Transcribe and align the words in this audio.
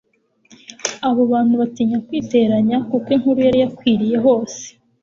Abo 1.07 1.21
bantu 1.31 1.53
batinya 1.61 1.97
kwiteranya, 2.07 2.77
kuko 2.89 3.07
inkuru 3.15 3.39
yari 3.47 3.57
yakwiriye 3.63 4.17
hose 4.25 4.61